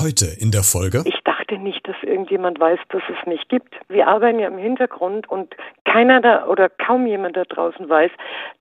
[0.00, 1.02] Heute in der Folge.
[1.04, 3.74] Ich dachte nicht, dass irgendjemand weiß, dass es mich gibt.
[3.88, 8.10] Wir arbeiten ja im Hintergrund und keiner da oder kaum jemand da draußen weiß,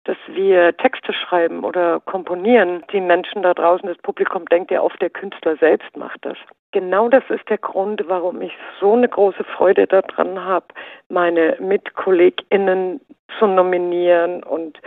[0.03, 2.83] dass wir Texte schreiben oder komponieren.
[2.91, 6.35] Die Menschen da draußen, das Publikum denkt ja oft, der Künstler selbst macht das.
[6.73, 8.51] Genau das ist der Grund, warum ich
[8.81, 10.65] so eine große Freude daran habe,
[11.07, 12.99] meine MitkollegInnen
[13.37, 14.77] zu nominieren und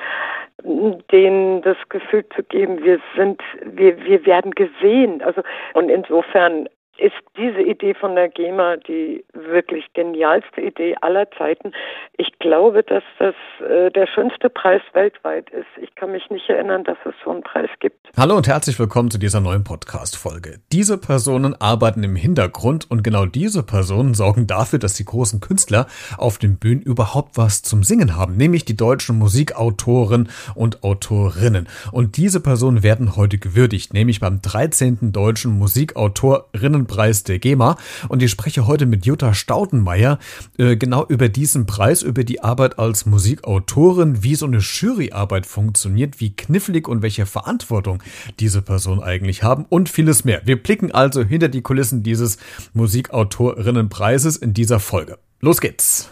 [0.65, 5.23] denen das Gefühl zu geben, wir sind, wir, wir werden gesehen.
[5.23, 5.43] Also,
[5.75, 6.69] und insofern
[6.99, 11.73] ist diese Idee von der GEMA die wirklich genialste Idee aller Zeiten.
[12.19, 13.35] Ich glaube, dass das
[13.67, 15.67] äh, der schönste Preis weltweit ist.
[15.81, 17.97] Ich kann mich nicht erinnern, dass es so einen Preis gibt.
[18.17, 20.61] Hallo und herzlich willkommen zu dieser neuen Podcast-Folge.
[20.71, 25.87] Diese Personen arbeiten im Hintergrund und genau diese Personen sorgen dafür, dass die großen Künstler
[26.19, 31.69] auf den Bühnen überhaupt was zum Singen haben, nämlich die deutschen Musikautoren und Autorinnen.
[31.91, 35.13] Und diese Personen werden heute gewürdigt, nämlich beim 13.
[35.13, 37.77] Deutschen Musikautorinnen Preis der GEMA.
[38.09, 40.19] Und ich spreche heute mit Jutta Staudenmeier
[40.59, 46.21] äh, genau über diesen Preis, über die Arbeit als Musikautorin, wie so eine Juryarbeit funktioniert,
[46.21, 48.03] wie knifflig und welche Verantwortung
[48.41, 50.43] diese Person eigentlich haben und vieles mehr.
[50.45, 52.39] Wir blicken also hinter die Kulissen dieses
[52.75, 55.19] Musikautorinnenpreises in dieser Folge.
[55.41, 56.09] Los geht's!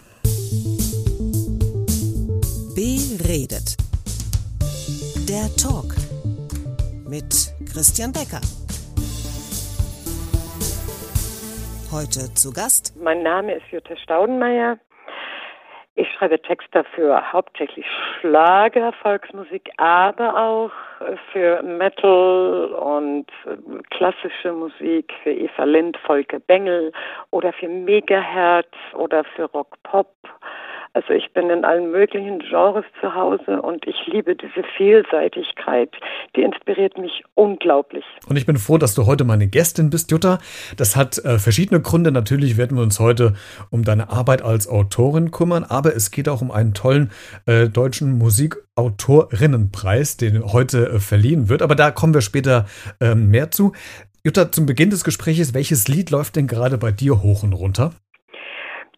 [3.30, 3.76] Beredet.
[5.28, 5.94] Der Talk
[7.08, 8.41] mit Christian Becker.
[11.92, 12.94] Heute zu Gast.
[13.02, 14.78] Mein Name ist Jutta Staudenmeier.
[15.97, 17.84] Ich schreibe Texte für hauptsächlich
[18.20, 20.70] Schlager, Volksmusik, aber auch
[21.32, 23.27] für Metal und
[23.91, 26.92] klassische Musik, für Eva Lind, Volker Bengel
[27.32, 30.14] oder für Megahertz oder für Rock Pop
[30.92, 35.91] also ich bin in allen möglichen Genres zu Hause und ich liebe diese Vielseitigkeit.
[36.34, 38.05] Die inspiriert mich unglaublich.
[38.28, 40.38] Und ich bin froh, dass du heute meine Gästin bist, Jutta.
[40.77, 42.10] Das hat äh, verschiedene Gründe.
[42.10, 43.34] Natürlich werden wir uns heute
[43.70, 47.12] um deine Arbeit als Autorin kümmern, aber es geht auch um einen tollen
[47.47, 51.62] äh, deutschen Musikautorinnenpreis, den heute äh, verliehen wird.
[51.62, 52.66] Aber da kommen wir später
[53.00, 53.72] äh, mehr zu.
[54.25, 57.93] Jutta, zum Beginn des Gesprächs, welches Lied läuft denn gerade bei dir hoch und runter?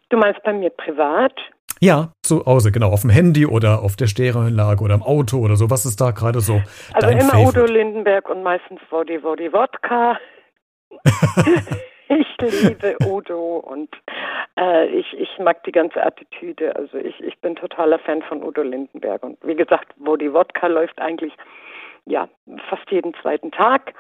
[0.09, 1.33] Du meinst bei mir privat?
[1.83, 2.93] Ja, zu Hause, genau.
[2.93, 5.69] Auf dem Handy oder auf der Stereoanlage oder im Auto oder so.
[5.69, 6.63] Was ist da gerade so?
[6.93, 7.61] Also dein immer Favorite?
[7.61, 10.17] Udo Lindenberg und meistens Woddy Woddy Wodka.
[12.09, 13.89] ich liebe Udo und
[14.57, 16.77] äh, ich, ich mag die ganze Attitüde.
[16.77, 19.25] Also ich, ich bin totaler Fan von Udo Lindenberg.
[19.25, 21.33] Und wie gesagt, Woddy Wodka läuft eigentlich
[22.05, 22.29] ja
[22.69, 23.93] fast jeden zweiten Tag.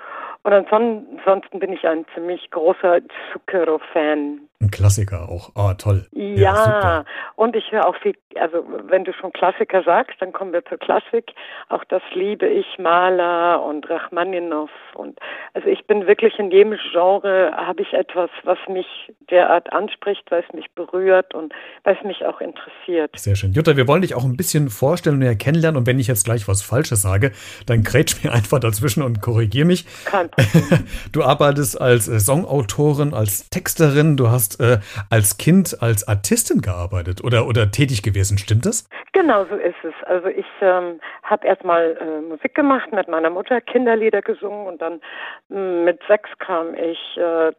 [0.45, 3.01] Und ansonsten bin ich ein ziemlich großer
[3.33, 4.41] Zucchero-Fan.
[4.63, 5.51] Ein Klassiker auch.
[5.57, 6.07] Ah, toll.
[6.13, 10.53] Ja, ja und ich höre auch viel, also wenn du schon Klassiker sagst, dann kommen
[10.53, 11.33] wir zur Klassik.
[11.69, 14.71] Auch das liebe ich, Maler und Rachmaninow.
[14.95, 15.19] Und
[15.55, 18.87] also ich bin wirklich in jedem Genre habe ich etwas, was mich
[19.29, 21.53] derart anspricht, weil es mich berührt und
[21.83, 23.11] weil es mich auch interessiert.
[23.17, 23.53] Sehr schön.
[23.53, 25.79] Jutta, wir wollen dich auch ein bisschen vorstellen und näher kennenlernen.
[25.79, 27.33] Und wenn ich jetzt gleich was Falsches sage,
[27.67, 29.87] dann grätsch mir einfach dazwischen und korrigier mich.
[30.05, 30.31] Kein
[31.13, 34.79] Du arbeitest als Songautorin, als Texterin, du hast äh,
[35.11, 38.89] als Kind als Artistin gearbeitet oder, oder tätig gewesen, stimmt das?
[39.13, 39.95] Genau so ist es.
[40.07, 45.01] Also ich ähm, habe erstmal äh, Musik gemacht mit meiner Mutter, Kinderlieder gesungen und dann
[45.49, 47.53] mh, mm, mit sechs kam ich äh,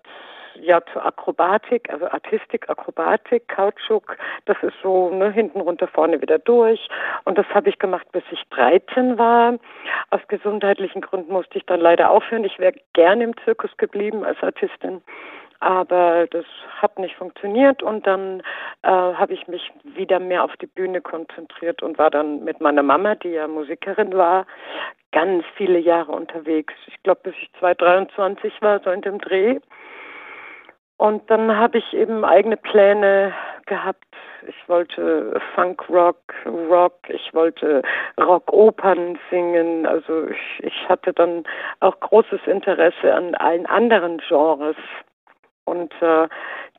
[0.59, 4.17] ja zur Akrobatik, also Artistik, Akrobatik, Kautschuk.
[4.45, 6.87] Das ist so ne, hinten runter, vorne wieder durch.
[7.25, 9.57] Und das habe ich gemacht, bis ich 13 war.
[10.09, 12.43] Aus gesundheitlichen Gründen musste ich dann leider aufhören.
[12.43, 15.01] Ich wäre gerne im Zirkus geblieben als Artistin
[15.63, 16.45] aber das
[16.81, 18.41] hat nicht funktioniert und dann
[18.81, 22.83] äh, habe ich mich wieder mehr auf die Bühne konzentriert und war dann mit meiner
[22.83, 24.45] Mama, die ja Musikerin war,
[25.13, 26.73] ganz viele Jahre unterwegs.
[26.87, 29.59] Ich glaube, bis ich 223 war, so in dem Dreh.
[30.97, 33.33] Und dann habe ich eben eigene Pläne
[33.65, 34.05] gehabt.
[34.47, 37.81] Ich wollte Funk Rock, Rock, ich wollte
[38.19, 39.85] Rock-Opern singen.
[39.85, 41.45] Also ich, ich hatte dann
[41.79, 44.75] auch großes Interesse an allen anderen Genres.
[45.65, 46.27] Und äh,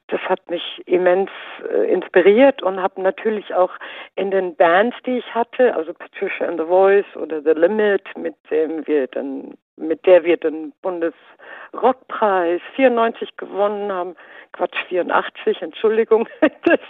[0.09, 1.31] das hat mich immens
[1.73, 3.73] äh, inspiriert und habe natürlich auch
[4.17, 8.35] in den Bands, die ich hatte, also Patricia and the Voice oder The Limit, mit
[8.51, 14.15] dem wir dann, mit der wir den Bundesrockpreis 94 gewonnen haben,
[14.53, 16.81] Quatsch 84, Entschuldigung, das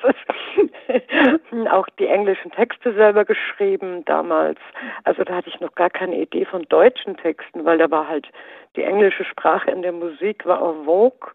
[0.88, 4.58] ist auch die englischen Texte selber geschrieben damals.
[5.04, 8.28] Also da hatte ich noch gar keine Idee von deutschen Texten, weil da war halt
[8.76, 11.30] die englische Sprache in der Musik war en vogue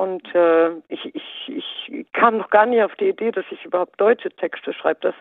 [0.00, 1.52] und äh, ich, ich,
[1.90, 5.00] ich kam noch gar nicht auf die Idee, dass ich überhaupt deutsche Texte schreibe.
[5.02, 5.14] Das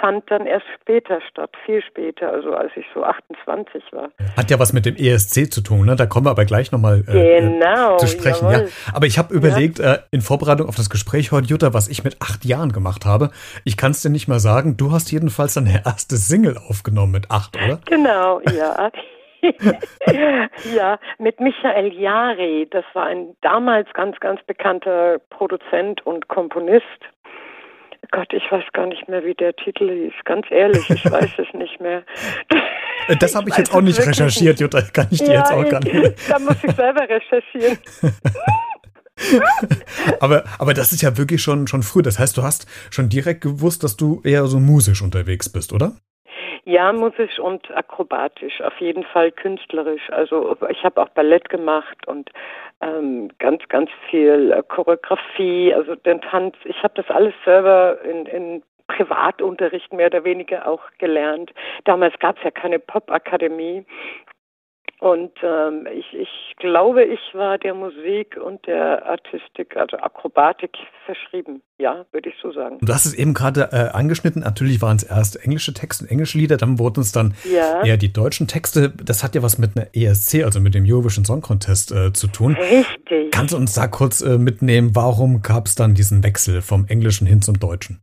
[0.00, 4.08] fand dann erst später statt, viel später, also als ich so 28 war.
[4.34, 5.94] Hat ja was mit dem ESC zu tun, ne?
[5.94, 8.50] Da kommen wir aber gleich nochmal äh, genau, zu sprechen.
[8.50, 8.62] Ja.
[8.94, 9.96] Aber ich habe überlegt, ja.
[9.96, 13.30] äh, in Vorbereitung auf das Gespräch heute, Jutta, was ich mit acht Jahren gemacht habe.
[13.64, 14.78] Ich kann es dir nicht mal sagen.
[14.78, 17.78] Du hast jedenfalls deine erste Single aufgenommen mit acht, oder?
[17.84, 18.90] Genau, ja.
[20.74, 22.68] ja, mit Michael Jari.
[22.70, 26.84] Das war ein damals ganz, ganz bekannter Produzent und Komponist.
[28.10, 30.12] Gott, ich weiß gar nicht mehr, wie der Titel hieß.
[30.24, 32.04] Ganz ehrlich, ich weiß es nicht mehr.
[33.20, 34.82] Das habe ich, ich jetzt auch nicht recherchiert, Jutta.
[34.82, 36.30] Kann ich dir ja, jetzt auch gar nicht.
[36.30, 37.78] Da muss ich selber recherchieren.
[40.20, 42.02] aber, aber das ist ja wirklich schon, schon früh.
[42.02, 45.96] Das heißt, du hast schon direkt gewusst, dass du eher so musisch unterwegs bist, oder?
[46.68, 50.10] Ja, musisch und akrobatisch, auf jeden Fall künstlerisch.
[50.10, 52.30] Also ich habe auch Ballett gemacht und
[52.82, 56.56] ähm, ganz, ganz viel äh, Choreografie, also den Tanz.
[56.64, 61.54] Ich habe das alles selber in, in Privatunterricht mehr oder weniger auch gelernt.
[61.84, 63.86] Damals gab es ja keine Popakademie.
[65.00, 71.62] Und ähm, ich, ich glaube, ich war der Musik und der Artistik, also Akrobatik verschrieben.
[71.78, 72.78] Ja, würde ich so sagen.
[72.80, 74.42] Du hast es eben gerade äh, angeschnitten.
[74.42, 77.84] Natürlich waren es erst englische Texte und englische Lieder, dann wurden es dann ja.
[77.84, 78.90] eher die deutschen Texte.
[78.90, 82.26] Das hat ja was mit einer ESC, also mit dem Eurovision Song Contest äh, zu
[82.26, 82.56] tun.
[82.56, 83.30] Richtig.
[83.30, 87.26] Kannst du uns da kurz äh, mitnehmen, warum gab es dann diesen Wechsel vom Englischen
[87.26, 88.00] hin zum Deutschen?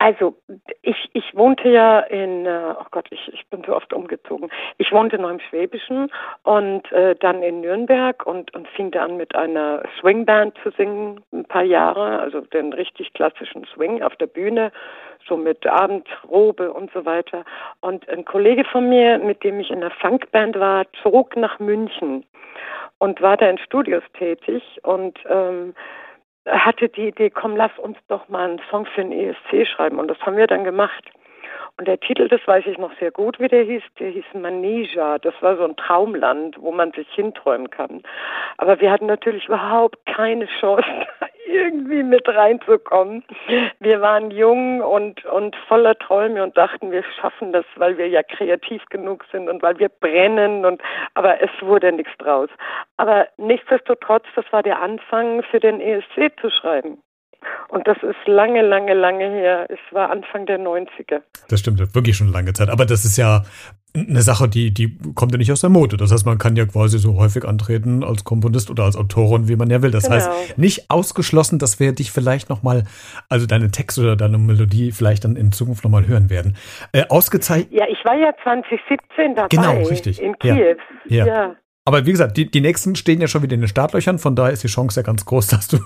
[0.00, 0.34] Also
[0.80, 4.48] ich, ich wohnte ja in, äh, oh Gott, ich, ich bin so oft umgezogen.
[4.78, 6.10] Ich wohnte noch im Schwäbischen
[6.42, 11.44] und äh, dann in Nürnberg und, und fing dann mit einer Swingband zu singen, ein
[11.44, 14.72] paar Jahre, also den richtig klassischen Swing auf der Bühne,
[15.28, 17.44] so mit Abendrobe und so weiter.
[17.82, 22.24] Und ein Kollege von mir, mit dem ich in der Funkband war, zog nach München
[23.00, 25.74] und war da in Studios tätig und ähm,
[26.46, 29.98] hatte die Idee, komm, lass uns doch mal einen Song für den ESC schreiben.
[29.98, 31.10] Und das haben wir dann gemacht.
[31.76, 35.18] Und der Titel, das weiß ich noch sehr gut, wie der hieß, der hieß Manesia.
[35.18, 38.02] Das war so ein Traumland, wo man sich hinträumen kann.
[38.58, 40.84] Aber wir hatten natürlich überhaupt keine Chance,
[41.50, 43.24] irgendwie mit reinzukommen.
[43.80, 48.22] Wir waren jung und, und voller Träume und dachten, wir schaffen das, weil wir ja
[48.22, 50.80] kreativ genug sind und weil wir brennen und,
[51.14, 52.48] aber es wurde nichts draus.
[52.96, 57.02] Aber nichtsdestotrotz, das war der Anfang für den ESC zu schreiben.
[57.68, 59.66] Und das ist lange, lange, lange her.
[59.68, 61.22] Es war Anfang der 90er.
[61.48, 62.68] Das stimmt, wirklich schon lange Zeit.
[62.68, 63.42] Aber das ist ja
[63.94, 65.96] eine Sache, die, die kommt ja nicht aus der Mode.
[65.96, 69.56] Das heißt, man kann ja quasi so häufig antreten als Komponist oder als Autorin, wie
[69.56, 69.90] man ja will.
[69.90, 70.16] Das genau.
[70.16, 72.84] heißt, nicht ausgeschlossen, dass wir dich vielleicht nochmal,
[73.28, 76.56] also deine Texte oder deine Melodie vielleicht dann in Zukunft nochmal hören werden.
[76.92, 77.72] Äh, ausgezeichnet.
[77.72, 79.48] Ja, ich war ja 2017 dabei.
[79.48, 80.20] Genau, richtig.
[80.22, 80.76] In Kiew.
[81.06, 81.24] Ja.
[81.24, 81.26] ja.
[81.26, 81.56] ja.
[81.90, 84.52] Aber wie gesagt, die, die nächsten stehen ja schon wieder in den Startlöchern, von daher
[84.52, 85.78] ist die Chance ja ganz groß, dass du,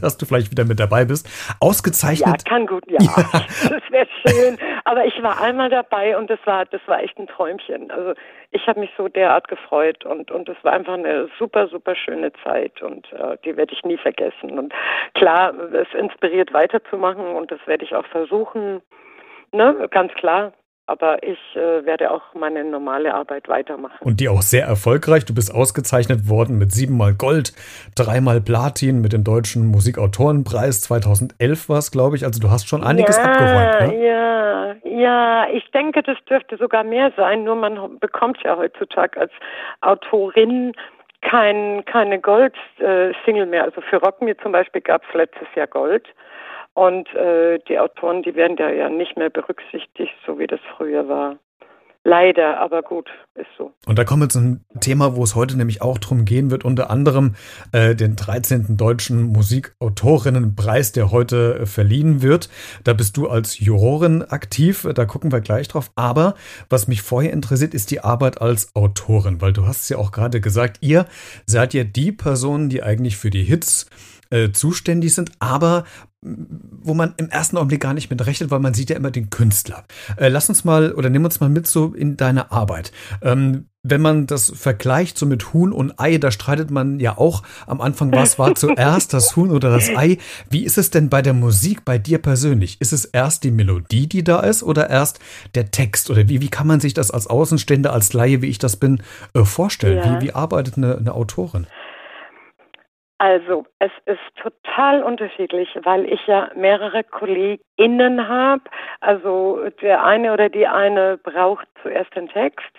[0.00, 1.28] dass du vielleicht wieder mit dabei bist.
[1.58, 2.44] Ausgezeichnet.
[2.46, 2.98] Ja, kann gut, ja.
[3.00, 3.24] ja.
[3.68, 4.56] Das wäre schön.
[4.84, 7.90] Aber ich war einmal dabei und das war, das war echt ein Träumchen.
[7.90, 8.14] Also
[8.52, 12.32] ich habe mich so derart gefreut und und es war einfach eine super, super schöne
[12.44, 14.56] Zeit und äh, die werde ich nie vergessen.
[14.60, 14.72] Und
[15.14, 18.80] klar, es inspiriert weiterzumachen und das werde ich auch versuchen.
[19.50, 20.52] Ne, ganz klar
[20.88, 23.98] aber ich äh, werde auch meine normale Arbeit weitermachen.
[24.00, 25.26] Und die auch sehr erfolgreich.
[25.26, 27.52] Du bist ausgezeichnet worden mit siebenmal Gold,
[27.94, 30.80] dreimal Platin mit dem Deutschen Musikautorenpreis.
[30.80, 32.24] 2011 war es, glaube ich.
[32.24, 33.92] Also du hast schon einiges ja, abgeräumt.
[33.92, 34.06] Ne?
[34.06, 35.48] Ja, ja.
[35.52, 37.44] Ich denke, das dürfte sogar mehr sein.
[37.44, 39.32] Nur man bekommt ja heutzutage als
[39.82, 40.72] Autorin
[41.20, 43.64] kein, keine Gold-Single mehr.
[43.64, 46.06] Also für Rock mir zum Beispiel gab es letztes Jahr Gold.
[46.78, 51.08] Und äh, die Autoren, die werden da ja nicht mehr berücksichtigt, so wie das früher
[51.08, 51.36] war.
[52.04, 53.72] Leider, aber gut, ist so.
[53.84, 56.64] Und da kommen wir zu einem Thema, wo es heute nämlich auch darum gehen wird,
[56.64, 57.34] unter anderem
[57.72, 58.76] äh, den 13.
[58.76, 62.48] Deutschen Musikautorinnenpreis, der heute äh, verliehen wird.
[62.84, 65.90] Da bist du als Jurorin aktiv, da gucken wir gleich drauf.
[65.96, 66.34] Aber
[66.70, 70.12] was mich vorher interessiert, ist die Arbeit als Autorin, weil du hast es ja auch
[70.12, 71.06] gerade gesagt, ihr
[71.44, 73.90] seid ja die Personen, die eigentlich für die Hits
[74.30, 75.84] äh, zuständig sind, aber
[76.20, 79.30] wo man im ersten Augenblick gar nicht mit rechnet, weil man sieht ja immer den
[79.30, 79.84] Künstler.
[80.16, 82.92] Äh, lass uns mal oder nimm uns mal mit so in deine Arbeit.
[83.22, 87.44] Ähm, wenn man das vergleicht so mit Huhn und Ei, da streitet man ja auch
[87.68, 90.18] am Anfang, was war zuerst, das Huhn oder das Ei.
[90.50, 92.80] Wie ist es denn bei der Musik bei dir persönlich?
[92.80, 95.20] Ist es erst die Melodie, die da ist oder erst
[95.54, 96.10] der Text?
[96.10, 99.02] Oder wie, wie kann man sich das als Außenstehender, als Laie, wie ich das bin,
[99.34, 99.98] äh, vorstellen?
[99.98, 100.20] Ja.
[100.20, 101.68] Wie, wie arbeitet eine, eine Autorin?
[103.18, 108.62] Also, es ist total unterschiedlich, weil ich ja mehrere KollegInnen habe.
[109.00, 112.70] Also, der eine oder die eine braucht zuerst den Text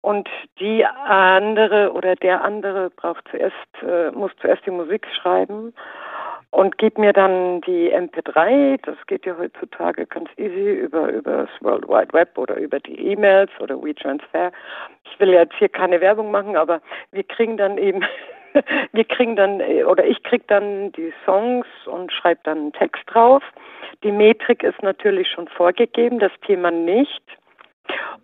[0.00, 0.28] und
[0.60, 5.72] die andere oder der andere braucht zuerst, äh, muss zuerst die Musik schreiben.
[6.50, 11.48] und gebe mir dann die MP3, das geht ja heutzutage ganz easy über, über das
[11.62, 14.52] World Wide Web oder über die E-Mails oder WeTransfer.
[15.02, 18.04] Ich will jetzt hier keine Werbung machen, aber wir kriegen dann eben
[18.92, 23.42] wir kriegen dann, oder ich krieg dann die Songs und schreibe dann einen Text drauf.
[24.02, 27.22] Die Metrik ist natürlich schon vorgegeben, das Thema nicht.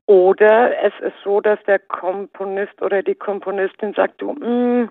[0.07, 4.91] Oder es ist so, dass der Komponist oder die Komponistin sagt, du, mh, mm,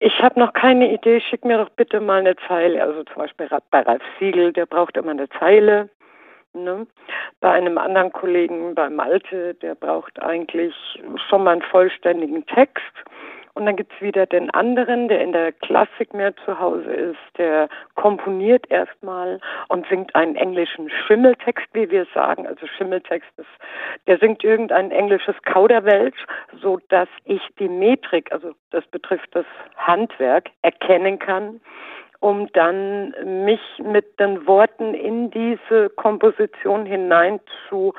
[0.00, 2.82] ich habe noch keine Idee, schick mir doch bitte mal eine Zeile.
[2.82, 5.88] Also zum Beispiel bei Ralf Siegel, der braucht immer eine Zeile.
[6.52, 6.86] Ne?
[7.40, 10.74] Bei einem anderen Kollegen, bei Malte, der braucht eigentlich
[11.28, 12.92] schon mal einen vollständigen Text.
[13.54, 17.68] Und dann gibt's wieder den anderen, der in der Klassik mehr zu Hause ist, der
[17.94, 22.48] komponiert erstmal und singt einen englischen Schimmeltext, wie wir sagen.
[22.48, 23.46] Also Schimmeltext ist,
[24.08, 26.26] der singt irgendein englisches Kauderwelsch,
[26.60, 29.46] so dass ich die Metrik, also das betrifft das
[29.76, 31.60] Handwerk, erkennen kann
[32.20, 37.92] um dann mich mit den Worten in diese Komposition hinein zu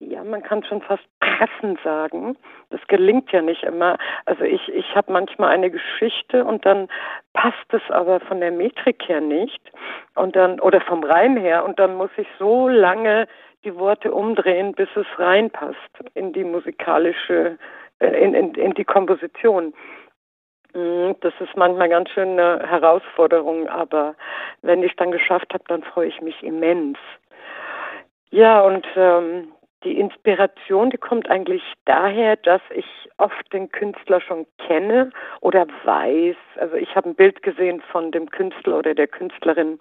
[0.00, 2.36] ja, man kann schon fast pressen sagen.
[2.70, 3.98] Das gelingt ja nicht immer.
[4.26, 6.88] Also ich, ich habe manchmal eine Geschichte und dann
[7.32, 9.60] passt es aber von der Metrik her nicht
[10.14, 13.26] und dann oder vom Reim her und dann muss ich so lange
[13.64, 15.76] die Worte umdrehen, bis es reinpasst
[16.14, 17.58] in die musikalische,
[17.98, 19.74] äh, in, in, in die Komposition.
[20.74, 24.14] Mm, das ist manchmal ganz schön eine Herausforderung, aber
[24.62, 26.98] wenn ich es dann geschafft habe, dann freue ich mich immens.
[28.30, 29.48] Ja, und ähm,
[29.84, 32.86] die Inspiration, die kommt eigentlich daher, dass ich
[33.18, 36.36] oft den Künstler schon kenne oder weiß.
[36.56, 39.78] Also ich habe ein Bild gesehen von dem Künstler oder der Künstlerin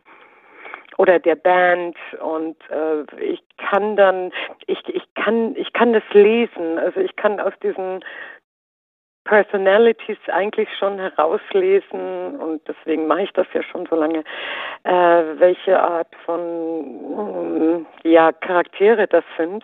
[0.98, 4.32] oder der Band und äh, ich kann dann
[4.66, 8.04] ich ich kann ich kann das lesen also ich kann aus diesen
[9.26, 14.24] Personalities eigentlich schon herauslesen und deswegen mache ich das ja schon so lange,
[14.84, 19.64] äh, welche Art von ja Charaktere das sind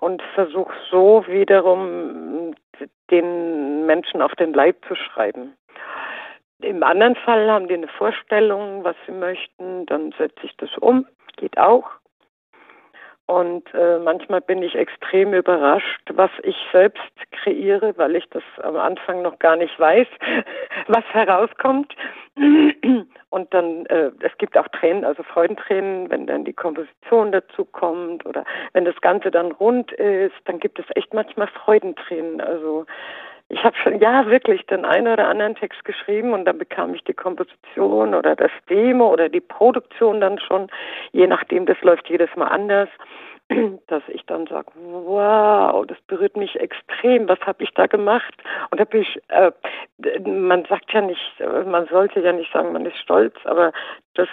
[0.00, 2.54] und versuche so wiederum
[3.10, 5.54] den Menschen auf den Leib zu schreiben.
[6.62, 11.06] Im anderen Fall haben die eine Vorstellung, was sie möchten, dann setze ich das um,
[11.36, 11.99] geht auch.
[13.30, 18.74] Und äh, manchmal bin ich extrem überrascht, was ich selbst kreiere, weil ich das am
[18.74, 20.08] Anfang noch gar nicht weiß,
[20.88, 21.94] was herauskommt.
[23.30, 28.26] Und dann, äh, es gibt auch Tränen, also Freudentränen, wenn dann die Komposition dazu kommt
[28.26, 32.40] oder wenn das Ganze dann rund ist, dann gibt es echt manchmal Freudentränen.
[32.40, 32.84] Also
[33.50, 37.02] ich habe schon, ja, wirklich den einen oder anderen Text geschrieben und dann bekam ich
[37.02, 40.68] die Komposition oder das Demo oder die Produktion dann schon,
[41.12, 42.88] je nachdem, das läuft jedes Mal anders,
[43.88, 48.32] dass ich dann sage, wow, das berührt mich extrem, was habe ich da gemacht?
[48.70, 49.50] Und bin ich, äh,
[50.28, 53.72] man sagt ja nicht, man sollte ja nicht sagen, man ist stolz, aber
[54.14, 54.28] das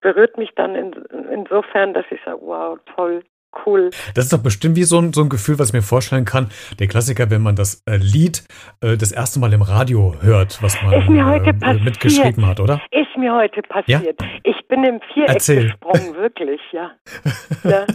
[0.00, 0.92] berührt mich dann in,
[1.30, 3.22] insofern, dass ich sage, wow, toll,
[3.66, 3.90] cool.
[4.14, 6.50] Das ist doch bestimmt wie so ein, so ein Gefühl, was ich mir vorstellen kann.
[6.78, 8.44] Der Klassiker, wenn man das äh, Lied
[8.80, 12.80] äh, das erste Mal im Radio hört, was man äh, mitgeschrieben hat, oder?
[12.90, 14.20] Ist mir heute passiert.
[14.20, 14.28] Ja?
[14.44, 15.70] Ich bin im Viereck Erzähl.
[15.70, 16.92] gesprungen, wirklich, ja.
[17.64, 17.86] ja.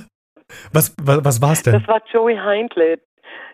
[0.71, 1.73] Was, was, was war es denn?
[1.73, 2.97] Das war Joey Hindley.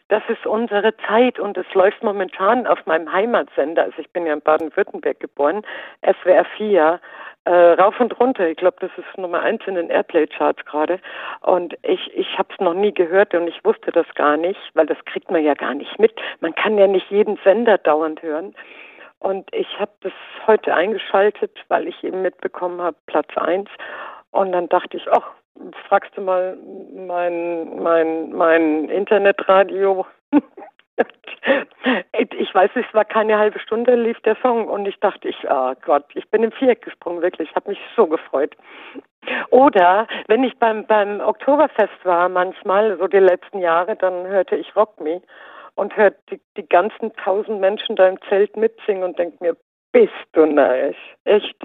[0.10, 3.84] Das ist unsere Zeit und es läuft momentan auf meinem Heimatsender.
[3.86, 5.64] Also ich bin ja in Baden-Württemberg geboren,
[6.04, 7.00] SWR 4
[7.46, 8.48] äh, rauf und runter.
[8.48, 11.00] Ich glaube, das ist Nummer eins in den Airplay-Charts gerade.
[11.42, 14.86] Und ich, ich habe es noch nie gehört und ich wusste das gar nicht, weil
[14.86, 16.14] das kriegt man ja gar nicht mit.
[16.40, 18.56] Man kann ja nicht jeden Sender dauernd hören.
[19.20, 20.14] Und ich habe das
[20.48, 23.70] heute eingeschaltet, weil ich eben mitbekommen habe, Platz eins.
[24.32, 25.32] Und dann dachte ich, ach,
[25.88, 26.58] fragst du mal
[26.94, 30.06] mein, mein, mein Internetradio.
[32.38, 35.74] ich weiß, es war keine halbe Stunde, lief der Song und ich dachte, ich, oh
[35.86, 38.56] Gott, ich bin im Viereck gesprungen, wirklich, ich habe mich so gefreut.
[39.50, 44.76] Oder wenn ich beim, beim Oktoberfest war, manchmal, so die letzten Jahre, dann hörte ich
[44.76, 45.22] Rock Me
[45.76, 49.58] und hört die, die ganzen tausend Menschen da im Zelt mitsingen und denke mir,
[49.94, 51.56] bist du narrisch, echt.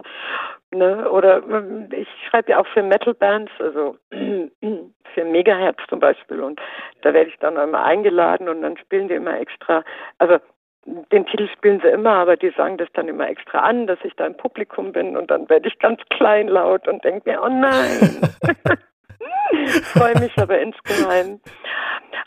[0.70, 1.10] Ne?
[1.10, 1.42] Oder
[1.90, 3.96] ich schreibe ja auch für Metal-Bands, also
[5.14, 6.40] für Megahertz zum Beispiel.
[6.40, 6.60] Und
[7.02, 9.82] da werde ich dann einmal eingeladen und dann spielen die immer extra,
[10.18, 10.38] also
[10.84, 14.14] den Titel spielen sie immer, aber die sagen das dann immer extra an, dass ich
[14.14, 18.20] da im Publikum bin und dann werde ich ganz kleinlaut und denke mir, oh nein.
[19.82, 21.40] freue mich aber insgeheim.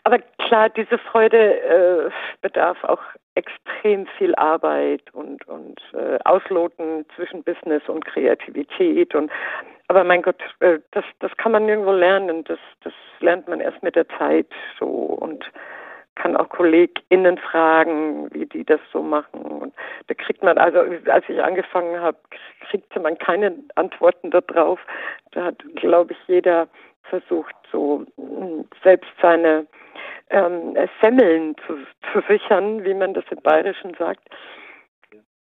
[0.04, 2.10] Aber klar, diese Freude äh,
[2.42, 3.02] bedarf auch
[3.36, 9.32] extrem viel Arbeit und, und äh, Ausloten zwischen Business und Kreativität und
[9.88, 12.46] aber mein Gott, äh, das, das kann man nirgendwo lernen.
[12.46, 14.48] Das, das lernt man erst mit der Zeit
[14.80, 15.44] so und
[16.16, 19.42] kann auch KollegInnen fragen, wie die das so machen.
[19.42, 19.74] Und
[20.08, 20.80] da kriegt man, also
[21.10, 22.18] als ich angefangen habe,
[22.70, 24.80] kriegte man keine Antworten darauf.
[25.32, 26.70] Da hat, glaube ich, jeder
[27.04, 29.68] versucht, so hm, selbst seine
[30.30, 31.78] ähm, Semmeln zu,
[32.12, 34.28] zu sichern, wie man das im Bayerischen sagt.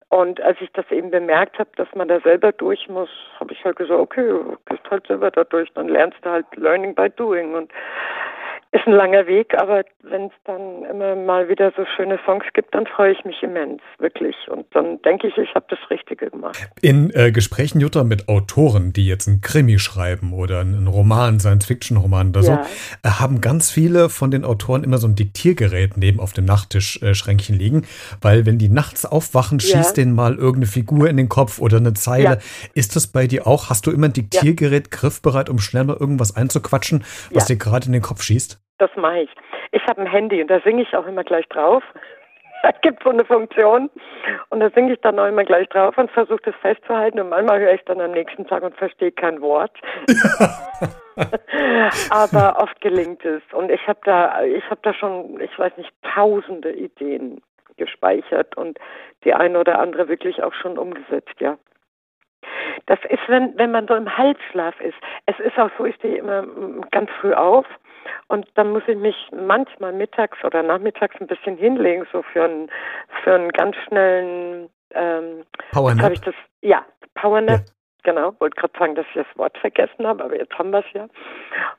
[0.09, 3.09] Und als ich das eben bemerkt habe, dass man da selber durch muss,
[3.39, 6.45] habe ich halt gesagt, okay, du gehst halt selber da durch, dann lernst du halt
[6.55, 7.55] Learning by Doing.
[7.55, 7.71] Und
[8.75, 12.75] ist ein langer Weg, aber wenn es dann immer mal wieder so schöne Songs gibt,
[12.75, 14.35] dann freue ich mich immens, wirklich.
[14.49, 16.57] Und dann denke ich, ich habe das Richtige gemacht.
[16.81, 22.29] In äh, Gesprächen, Jutta, mit Autoren, die jetzt einen Krimi schreiben oder einen Roman, Science-Fiction-Roman
[22.29, 22.63] oder ja.
[22.63, 26.43] so, äh, haben ganz viele von den Autoren immer so ein Diktiergerät neben auf dem
[26.43, 27.87] Nachttischschränkchen äh, liegen,
[28.19, 29.77] weil wenn die nachts aufwachen, ja.
[29.77, 32.23] schießt denen mal irgendeine Figur in den Kopf oder eine Zeile.
[32.23, 32.37] Ja.
[32.73, 33.69] Ist das bei dir auch?
[33.69, 37.93] Hast du immer ein Diktiergerät griffbereit, um schnell mal irgendwas einzuquatschen, was dir gerade in
[37.93, 38.59] den Kopf schießt?
[38.77, 39.29] Das mache ich.
[39.71, 41.83] Ich habe ein Handy und da singe ich auch immer gleich drauf.
[42.63, 43.91] Da gibt so eine Funktion
[44.49, 47.59] und da singe ich dann auch immer gleich drauf und versuche das festzuhalten und manchmal
[47.59, 49.71] höre ich dann am nächsten Tag und verstehe kein Wort.
[52.09, 55.91] Aber oft gelingt es und ich habe da, ich habe da schon, ich weiß nicht,
[56.15, 57.39] tausende Ideen
[57.77, 58.79] gespeichert und
[59.25, 61.59] die eine oder andere wirklich auch schon umgesetzt, ja.
[62.85, 64.97] Das ist, wenn, wenn man so im Halbschlaf ist.
[65.25, 66.45] Es ist auch so, ich stehe immer
[66.91, 67.65] ganz früh auf
[68.27, 72.69] und dann muss ich mich manchmal mittags oder nachmittags ein bisschen hinlegen, so für einen,
[73.23, 76.11] für einen ganz schnellen ähm, Powernap.
[76.11, 76.85] Ich das, ja,
[77.15, 77.59] Powernap.
[77.59, 77.65] Ja.
[78.03, 80.93] Genau, wollte gerade sagen, dass ich das Wort vergessen habe, aber jetzt haben wir es
[80.93, 81.07] ja.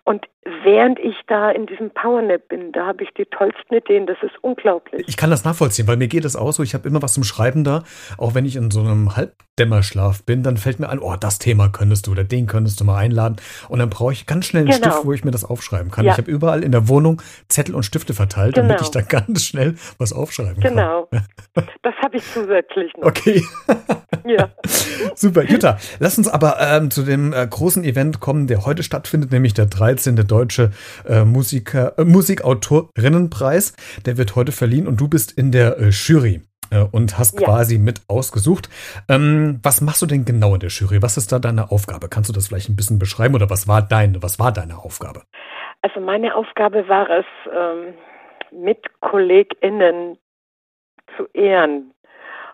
[0.03, 0.27] Und
[0.63, 4.07] während ich da in diesem Powernap bin, da habe ich die tollsten Ideen.
[4.07, 5.05] Das ist unglaublich.
[5.09, 6.63] Ich kann das nachvollziehen, weil mir geht es auch so.
[6.63, 7.83] Ich habe immer was zum Schreiben da.
[8.19, 11.69] Auch wenn ich in so einem Halbdämmerschlaf bin, dann fällt mir ein, oh, das Thema
[11.69, 13.37] könntest du oder den könntest du mal einladen.
[13.69, 14.93] Und dann brauche ich ganz schnell einen genau.
[14.93, 16.05] Stift, wo ich mir das aufschreiben kann.
[16.05, 16.13] Ja.
[16.13, 18.69] Ich habe überall in der Wohnung Zettel und Stifte verteilt, genau.
[18.69, 21.09] damit ich da ganz schnell was aufschreiben genau.
[21.11, 21.23] kann.
[21.55, 21.67] Genau.
[21.83, 23.09] Das habe ich zusätzlich noch.
[23.09, 23.43] Okay.
[24.25, 24.51] ja.
[25.15, 25.45] Super.
[25.45, 29.55] Jutta, lass uns aber ähm, zu dem äh, großen Event kommen, der heute stattfindet, nämlich
[29.55, 30.17] der 13.
[30.37, 30.71] Deutsche
[31.09, 33.75] äh, Musiker, äh, Musikautorinnenpreis.
[34.05, 37.47] Der wird heute verliehen und du bist in der äh, Jury äh, und hast ja.
[37.47, 38.69] quasi mit ausgesucht.
[39.09, 41.01] Ähm, was machst du denn genau in der Jury?
[41.01, 42.09] Was ist da deine Aufgabe?
[42.11, 45.23] Kannst du das vielleicht ein bisschen beschreiben oder was war deine, was war deine Aufgabe?
[45.81, 47.95] Also meine Aufgabe war es, ähm,
[48.53, 50.19] mit KollegInnen
[51.17, 51.93] zu ehren.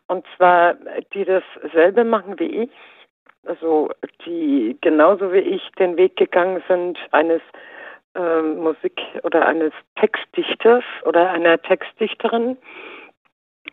[0.07, 0.75] Und zwar,
[1.15, 2.71] die dasselbe machen wie ich,
[3.45, 3.91] also
[4.25, 7.43] die genauso wie ich den Weg gegangen sind eines
[8.15, 12.57] äh, Musik oder eines Textdichters oder einer Textdichterin.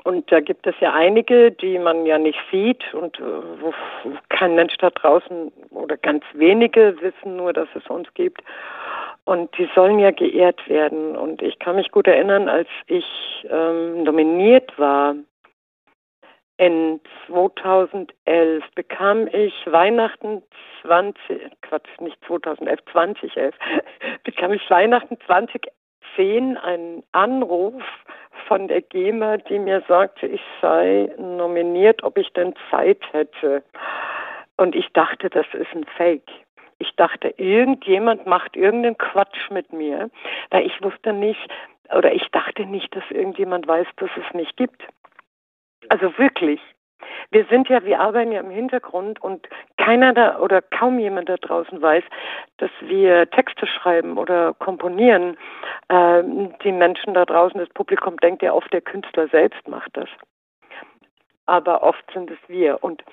[0.03, 3.23] Und da gibt es ja einige, die man ja nicht sieht und äh,
[3.59, 3.73] wo
[4.29, 8.41] kein Mensch da draußen oder ganz wenige wissen nur, dass es uns gibt.
[9.25, 11.15] Und die sollen ja geehrt werden.
[11.15, 13.05] Und ich kann mich gut erinnern, als ich
[13.49, 15.15] ähm, nominiert war
[16.59, 20.43] in 2011 bekam ich Weihnachten
[20.81, 23.55] 20, Quatsch, nicht 2011, 2011,
[24.25, 27.81] bekam ich Weihnachten 2010 einen Anruf
[28.49, 33.63] von der GEMA, die mir sagte, ich sei nominiert, ob ich denn Zeit hätte.
[34.57, 36.29] Und ich dachte, das ist ein Fake.
[36.79, 40.09] Ich dachte, irgendjemand macht irgendeinen Quatsch mit mir,
[40.49, 41.49] weil ich wusste nicht,
[41.95, 44.83] oder ich dachte nicht, dass irgendjemand weiß, dass es mich gibt.
[45.87, 46.59] Also wirklich.
[47.31, 51.37] Wir sind ja, wir arbeiten ja im Hintergrund und keiner da oder kaum jemand da
[51.37, 52.03] draußen weiß,
[52.57, 55.37] dass wir Texte schreiben oder komponieren.
[55.89, 60.09] Ähm, die Menschen da draußen, das Publikum denkt ja oft, der Künstler selbst macht das.
[61.45, 62.83] Aber oft sind es wir.
[62.83, 63.03] Und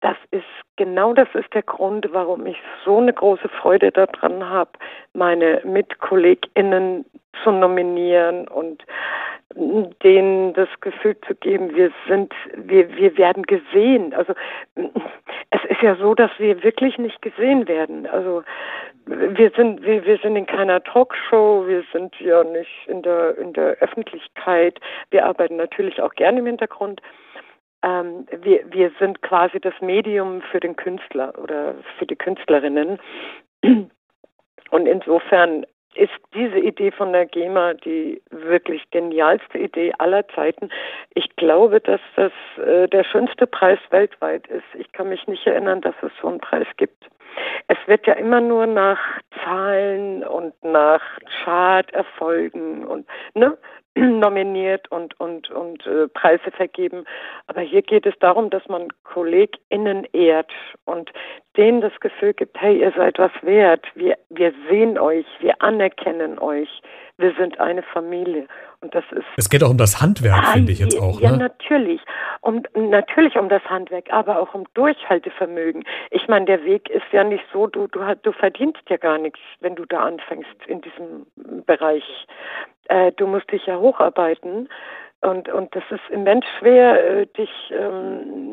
[0.00, 0.44] das ist
[0.76, 4.70] genau das ist der Grund, warum ich so eine große Freude daran habe,
[5.14, 7.04] meine MitkollegInnen
[7.42, 8.84] zu nominieren und
[9.54, 14.14] denen das Gefühl zu geben, wir sind, wir, wir werden gesehen.
[14.14, 14.34] Also
[14.74, 18.06] es ist ja so, dass wir wirklich nicht gesehen werden.
[18.06, 18.42] Also
[19.06, 23.52] wir sind, wir, wir sind in keiner Talkshow, wir sind ja nicht in der, in
[23.52, 24.78] der Öffentlichkeit.
[25.10, 27.00] Wir arbeiten natürlich auch gerne im Hintergrund.
[27.82, 32.98] Ähm, wir, wir sind quasi das Medium für den Künstler oder für die Künstlerinnen.
[34.70, 40.70] Und insofern ist diese Idee von der GEMA die wirklich genialste Idee aller Zeiten.
[41.14, 42.32] Ich glaube, dass das
[42.64, 44.64] äh, der schönste Preis weltweit ist.
[44.78, 47.08] Ich kann mich nicht erinnern, dass es so einen Preis gibt.
[47.68, 48.98] Es wird ja immer nur nach
[49.44, 51.02] Zahlen und nach
[51.44, 53.56] Charterfolgen und ne,
[53.94, 57.04] nominiert und und und äh, Preise vergeben.
[57.46, 60.50] Aber hier geht es darum, dass man KollegInnen ehrt
[60.84, 61.10] und
[61.56, 63.84] denen das Gefühl gibt, hey, ihr seid was wert.
[63.94, 66.82] Wir wir sehen euch, wir anerkennen euch.
[67.18, 68.46] Wir sind eine Familie.
[68.80, 69.24] Und das ist.
[69.36, 71.20] Es geht auch um das Handwerk, ah, finde ich jetzt auch.
[71.20, 71.38] Ja, ne?
[71.38, 72.00] natürlich.
[72.40, 75.84] Um, natürlich um das Handwerk, aber auch um Durchhaltevermögen.
[76.10, 79.38] Ich meine, der Weg ist ja nicht so, du, du, du verdienst ja gar nichts,
[79.60, 81.26] wenn du da anfängst in diesem
[81.64, 82.04] Bereich.
[82.88, 84.68] Äh, du musst dich ja hocharbeiten.
[85.20, 88.51] Und, und das ist immens schwer, äh, dich ähm,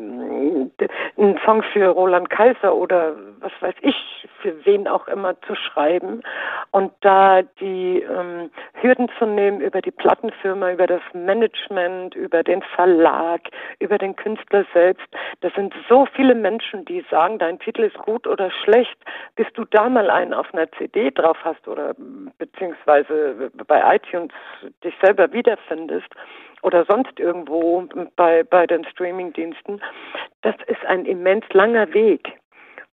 [1.16, 6.22] einen Song für Roland Kaiser oder was weiß ich, für wen auch immer zu schreiben
[6.70, 12.62] und da die ähm, Hürden zu nehmen über die Plattenfirma, über das Management, über den
[12.74, 13.42] Verlag,
[13.78, 15.06] über den Künstler selbst.
[15.40, 18.96] Das sind so viele Menschen, die sagen, dein Titel ist gut oder schlecht,
[19.36, 21.94] bis du da mal einen auf einer CD drauf hast oder
[22.38, 24.32] beziehungsweise bei iTunes
[24.84, 26.08] dich selber wiederfindest
[26.62, 29.80] oder sonst irgendwo bei, bei den Streamingdiensten,
[30.42, 32.40] das ist ein immens langer Weg.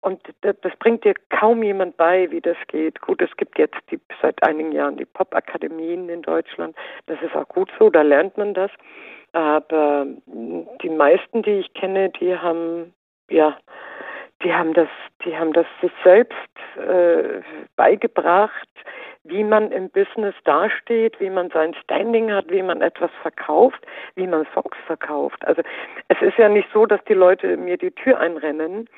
[0.06, 3.00] Und das, bringt dir kaum jemand bei, wie das geht.
[3.00, 6.76] Gut, es gibt jetzt die, seit einigen Jahren die Pop-Akademien in Deutschland.
[7.06, 8.70] Das ist auch gut so, da lernt man das.
[9.32, 12.94] Aber die meisten, die ich kenne, die haben,
[13.30, 13.56] ja,
[14.44, 14.88] die haben das,
[15.24, 16.36] die haben das sich selbst
[16.76, 17.40] äh,
[17.74, 18.68] beigebracht,
[19.28, 24.26] wie man im Business dasteht, wie man sein Standing hat, wie man etwas verkauft, wie
[24.26, 25.44] man Songs verkauft.
[25.46, 25.62] Also
[26.08, 28.88] es ist ja nicht so, dass die Leute mir die Tür einrennen,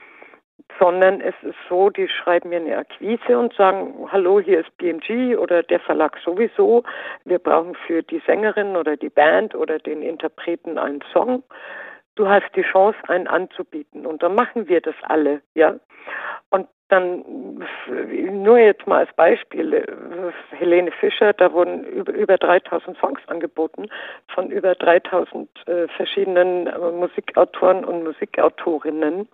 [0.79, 5.37] sondern es ist so, die schreiben mir eine Akquise und sagen, hallo, hier ist BMG
[5.37, 6.83] oder der Verlag sowieso,
[7.25, 11.43] wir brauchen für die Sängerin oder die Band oder den Interpreten einen Song.
[12.17, 15.77] Du hast die Chance, einen anzubieten und dann machen wir das alle, ja.
[16.51, 17.25] Und dann
[18.31, 19.85] nur jetzt mal als Beispiel,
[20.51, 23.89] Helene Fischer, da wurden über, über 3000 Songs angeboten
[24.35, 29.29] von über 3000 äh, verschiedenen äh, Musikautoren und Musikautorinnen.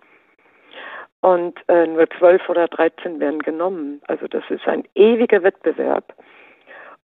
[1.21, 4.01] Und äh, nur 12 oder 13 werden genommen.
[4.07, 6.13] Also das ist ein ewiger Wettbewerb.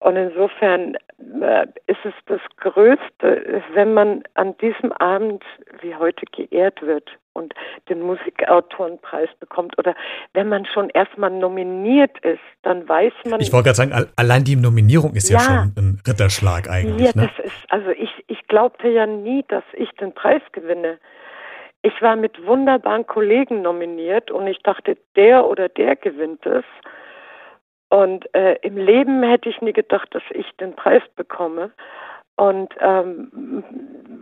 [0.00, 0.96] Und insofern
[1.40, 5.44] äh, ist es das Größte, wenn man an diesem Abend
[5.80, 7.10] wie heute geehrt wird
[7.40, 7.54] und
[7.88, 9.94] den Musikautorenpreis bekommt oder
[10.34, 13.40] wenn man schon erstmal nominiert ist, dann weiß man.
[13.40, 17.14] Ich wollte gerade sagen, allein die Nominierung ist ja, ja, schon ein Ritterschlag eigentlich.
[17.14, 17.30] Ja, ne?
[17.36, 20.98] das ist, also ich, ich glaubte ja nie, dass ich den Preis gewinne.
[21.82, 26.64] Ich war mit wunderbaren Kollegen nominiert und ich dachte, der oder der gewinnt es.
[27.88, 31.72] Und äh, im Leben hätte ich nie gedacht, dass ich den Preis bekomme.
[32.36, 33.64] Und ähm,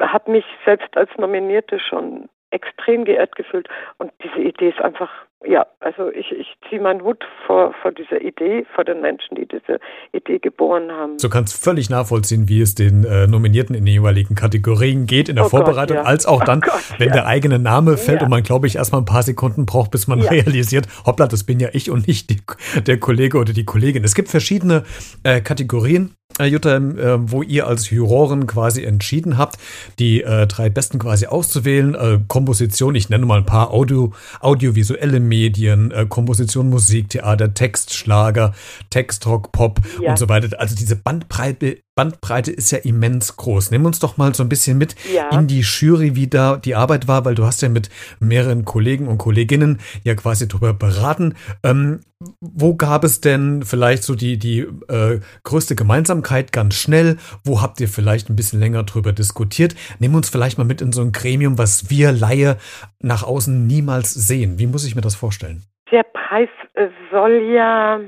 [0.01, 3.69] habe mich selbst als Nominierte schon extrem geehrt gefühlt.
[3.99, 5.11] Und diese Idee ist einfach,
[5.47, 9.47] ja, also ich, ich ziehe meinen Hut vor, vor dieser Idee, vor den Menschen, die
[9.47, 9.79] diese
[10.13, 11.17] Idee geboren haben.
[11.19, 15.37] Du kannst völlig nachvollziehen, wie es den äh, Nominierten in den jeweiligen Kategorien geht, in
[15.37, 16.11] der oh Vorbereitung, Gott, ja.
[16.11, 17.15] als auch dann, oh Gott, wenn ja.
[17.15, 18.25] der eigene Name fällt ja.
[18.25, 21.61] und man, glaube ich, erstmal ein paar Sekunden braucht, bis man realisiert, hoppla, das bin
[21.61, 22.41] ja ich und nicht die,
[22.83, 24.03] der Kollege oder die Kollegin.
[24.03, 24.83] Es gibt verschiedene
[25.23, 29.59] äh, Kategorien äh, Jutta, äh, wo ihr als Juroren quasi entschieden habt,
[29.99, 31.95] die äh, drei besten quasi auszuwählen.
[31.95, 37.95] Äh, Komposition, ich nenne mal ein paar Audio, audiovisuelle Medien, äh, Komposition, Musik, Theater, Text,
[37.95, 38.55] Schlager,
[38.91, 40.11] Textrock, Pop ja.
[40.11, 40.59] und so weiter.
[40.59, 43.73] Also diese Bandbreite Bandbreite ist ja immens groß.
[43.73, 45.31] Nimm uns doch mal so ein bisschen mit ja.
[45.31, 49.09] in die Jury, wie da die Arbeit war, weil du hast ja mit mehreren Kollegen
[49.09, 51.35] und Kolleginnen ja quasi darüber beraten.
[51.65, 51.99] Ähm,
[52.41, 57.17] wo gab es denn vielleicht so die, die äh, größte Gemeinsamkeit ganz schnell?
[57.45, 59.75] Wo habt ihr vielleicht ein bisschen länger drüber diskutiert?
[59.99, 62.57] Nimm uns vielleicht mal mit in so ein Gremium, was wir Laie
[63.01, 64.59] nach außen niemals sehen.
[64.59, 65.63] Wie muss ich mir das vorstellen?
[65.91, 68.01] Der Preis äh, soll ja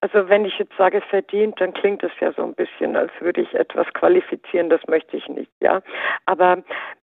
[0.00, 3.40] also wenn ich jetzt sage verdient, dann klingt es ja so ein bisschen, als würde
[3.40, 4.70] ich etwas qualifizieren.
[4.70, 5.82] Das möchte ich nicht, ja.
[6.24, 6.62] Aber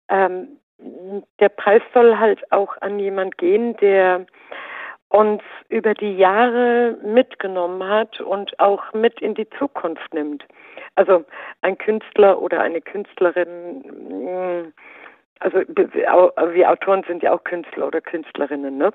[0.09, 0.59] ähm,
[1.39, 4.25] der Preis soll halt auch an jemand gehen, der
[5.13, 10.43] uns über die Jahre mitgenommen hat und auch mit in die Zukunft nimmt.
[10.95, 11.23] Also
[11.61, 14.73] ein Künstler oder eine Künstlerin
[15.39, 18.93] also wir Autoren sind ja auch Künstler oder Künstlerinnen, ne?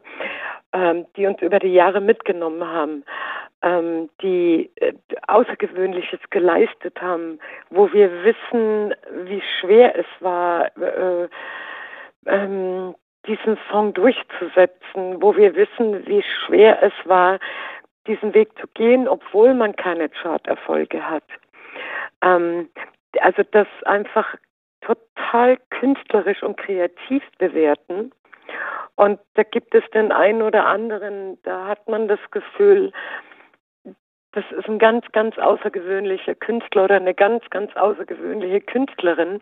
[0.72, 3.04] Ähm, die uns über die Jahre mitgenommen haben,
[3.62, 4.94] ähm, die äh,
[5.26, 11.28] Außergewöhnliches geleistet haben, wo wir wissen, wie schwer es war, äh,
[12.26, 12.94] ähm,
[13.28, 17.38] diesen Song durchzusetzen, wo wir wissen, wie schwer es war,
[18.06, 21.24] diesen Weg zu gehen, obwohl man keine Charterfolge hat.
[22.22, 22.68] Ähm,
[23.20, 24.34] also das einfach
[24.80, 28.12] total künstlerisch und kreativ bewerten.
[28.96, 32.92] Und da gibt es den einen oder anderen, da hat man das Gefühl,
[34.32, 39.40] das ist ein ganz, ganz außergewöhnlicher Künstler oder eine ganz, ganz außergewöhnliche Künstlerin,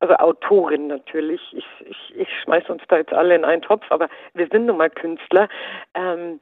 [0.00, 1.40] also Autorin natürlich.
[1.52, 4.76] Ich, ich, ich schmeiß uns da jetzt alle in einen Topf, aber wir sind nun
[4.76, 5.48] mal Künstler.
[5.94, 6.40] Ähm,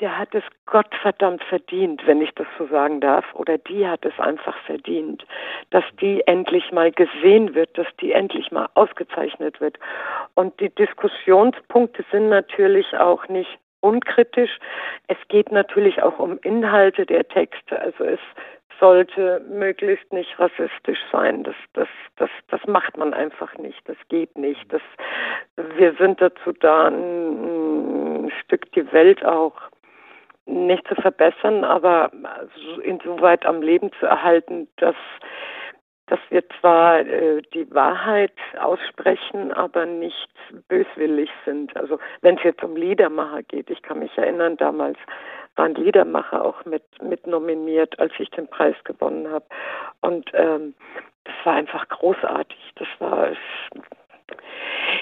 [0.00, 4.18] der hat es Gottverdammt verdient, wenn ich das so sagen darf, oder die hat es
[4.18, 5.24] einfach verdient,
[5.70, 9.78] dass die endlich mal gesehen wird, dass die endlich mal ausgezeichnet wird.
[10.34, 14.58] Und die Diskussionspunkte sind natürlich auch nicht unkritisch.
[15.06, 17.80] Es geht natürlich auch um Inhalte der Texte.
[17.80, 18.20] Also es
[18.80, 21.44] sollte möglichst nicht rassistisch sein.
[21.44, 23.80] Das, das, das, das macht man einfach nicht.
[23.88, 24.72] Das geht nicht.
[24.72, 24.82] Das,
[25.76, 29.54] wir sind dazu da, ein, Stück die Welt auch
[30.46, 32.10] nicht zu verbessern, aber
[32.82, 34.96] insoweit am Leben zu erhalten, dass
[36.08, 40.28] dass wir zwar äh, die Wahrheit aussprechen, aber nicht
[40.68, 41.76] böswillig sind.
[41.76, 44.98] Also wenn es jetzt um Liedermacher geht, ich kann mich erinnern, damals
[45.56, 49.44] waren Liedermacher auch mit, mit nominiert, als ich den Preis gewonnen habe.
[50.00, 50.74] Und ähm,
[51.24, 52.72] das war einfach großartig.
[52.76, 53.32] Das war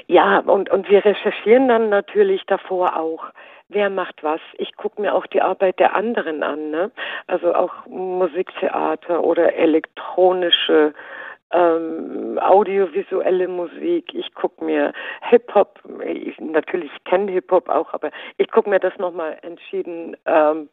[0.08, 3.26] ja und und wir recherchieren dann natürlich davor auch
[3.68, 4.40] wer macht was.
[4.58, 6.90] Ich gucke mir auch die Arbeit der anderen an, ne?
[7.26, 10.94] Also auch Musiktheater oder elektronische
[11.52, 14.14] ähm, audiovisuelle Musik.
[14.14, 15.80] Ich gucke mir Hip-Hop,
[16.38, 20.68] natürlich kenne Hip-Hop auch, aber ich gucke mir das nochmal entschieden ähm,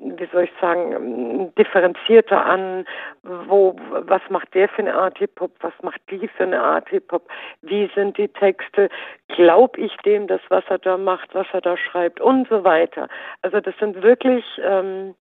[0.00, 2.86] wie soll ich sagen, differenzierter an,
[3.22, 7.28] wo, was macht der für eine Art Hip-Hop, was macht die für eine Art Hip-Hop,
[7.62, 8.88] wie sind die Texte,
[9.28, 13.08] glaub ich dem das, was er da macht, was er da schreibt und so weiter.
[13.42, 15.14] Also das sind wirklich ähm,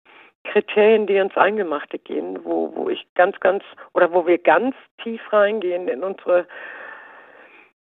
[0.44, 3.64] Kriterien, die ins Eingemachte gehen, wo, wo ich ganz, ganz,
[3.94, 6.48] oder wo wir ganz tief reingehen in unsere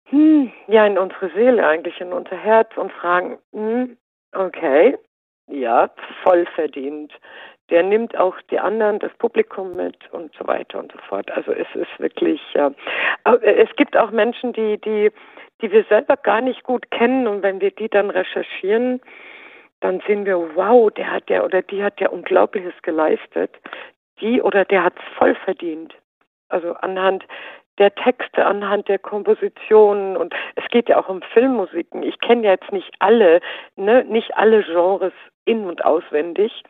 [0.08, 3.96] hm, ja, in unsere Seele eigentlich, in unser Herz und fragen, hm,
[4.32, 4.96] okay,
[5.48, 5.90] ja,
[6.22, 7.12] voll verdient.
[7.70, 11.30] Der nimmt auch die anderen, das Publikum mit und so weiter und so fort.
[11.32, 12.70] Also es ist wirklich, äh,
[13.42, 15.10] es gibt auch Menschen, die, die,
[15.60, 19.00] die wir selber gar nicht gut kennen und wenn wir die dann recherchieren,
[19.80, 23.50] dann sehen wir, wow, der hat ja oder die hat ja Unglaubliches geleistet.
[24.20, 25.94] Die oder der hat es voll verdient.
[26.48, 27.24] Also anhand
[27.78, 32.02] der Texte, anhand der Kompositionen und es geht ja auch um Filmmusiken.
[32.02, 33.40] Ich kenne ja jetzt nicht alle,
[33.76, 35.12] ne, nicht alle Genres
[35.46, 36.62] in- und auswendig.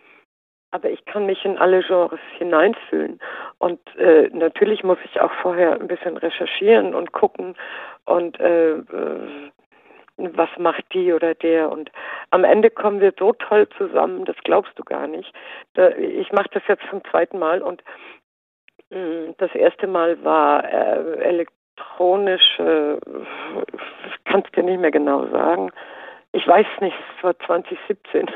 [0.71, 3.21] Aber ich kann mich in alle Genres hineinfühlen.
[3.59, 7.57] Und äh, natürlich muss ich auch vorher ein bisschen recherchieren und gucken
[8.05, 9.51] und äh, äh,
[10.17, 11.71] was macht die oder der.
[11.71, 11.91] Und
[12.31, 15.33] am Ende kommen wir so toll zusammen, das glaubst du gar nicht.
[15.99, 17.83] Ich mache das jetzt zum zweiten Mal und
[18.91, 23.77] hm, das erste Mal war äh, elektronische, äh,
[24.25, 25.71] kannst dir nicht mehr genau sagen.
[26.33, 28.31] Ich weiß nicht, es war 2017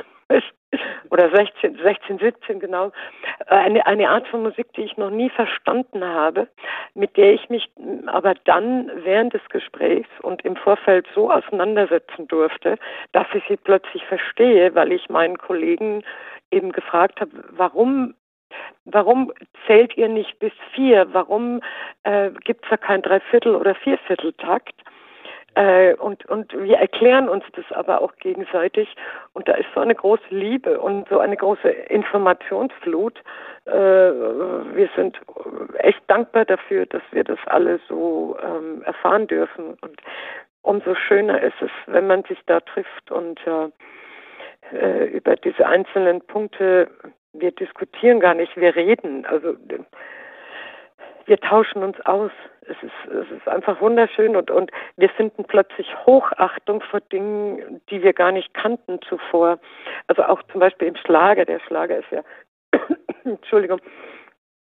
[1.10, 2.92] oder 16, 16, 17 genau,
[3.46, 6.48] eine, eine Art von Musik, die ich noch nie verstanden habe,
[6.94, 7.68] mit der ich mich
[8.06, 12.78] aber dann während des Gesprächs und im Vorfeld so auseinandersetzen durfte,
[13.12, 16.04] dass ich sie plötzlich verstehe, weil ich meinen Kollegen
[16.50, 18.14] eben gefragt habe, warum
[18.84, 19.32] Warum
[19.66, 21.06] zählt ihr nicht bis vier?
[21.12, 21.60] Warum
[22.02, 24.74] äh, gibt es da kein Dreiviertel- oder Viervierteltakt?
[25.54, 28.88] Äh, und, und wir erklären uns das aber auch gegenseitig.
[29.32, 33.18] Und da ist so eine große Liebe und so eine große Informationsflut.
[33.66, 35.20] Äh, wir sind
[35.78, 39.76] echt dankbar dafür, dass wir das alle so ähm, erfahren dürfen.
[39.80, 40.00] Und
[40.62, 43.68] umso schöner ist es, wenn man sich da trifft und äh,
[44.76, 46.88] äh über diese einzelnen Punkte,
[47.32, 49.26] wir diskutieren gar nicht, wir reden.
[49.26, 49.56] Also
[51.30, 52.32] wir tauschen uns aus.
[52.62, 58.02] Es ist, es ist einfach wunderschön und, und wir finden plötzlich Hochachtung vor Dingen, die
[58.02, 59.60] wir gar nicht kannten zuvor.
[60.08, 61.44] Also auch zum Beispiel im Schlager.
[61.44, 62.22] Der Schlager ist ja,
[63.24, 63.80] Entschuldigung,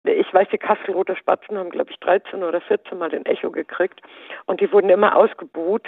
[0.04, 4.00] ich weiß, die Kastelroter Spatzen haben, glaube ich, 13 oder 14 Mal den Echo gekriegt
[4.46, 5.86] und die wurden immer ausgebuht.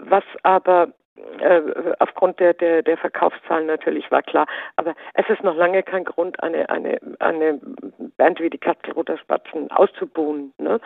[0.00, 0.88] Was aber
[1.40, 1.62] äh,
[1.98, 4.46] aufgrund der, der, der Verkaufszahlen natürlich war klar.
[4.76, 7.60] Aber es ist noch lange kein Grund, eine, eine, eine
[8.16, 10.52] Band wie die Katzelroter Spatzen auszubuhen.
[10.58, 10.80] Ne?